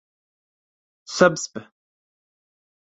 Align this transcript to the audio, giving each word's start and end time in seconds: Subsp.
Subsp. 1.17 1.53